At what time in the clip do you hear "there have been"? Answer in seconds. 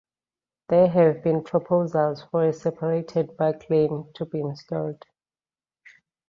0.69-1.43